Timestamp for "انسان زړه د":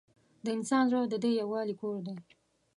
0.57-1.15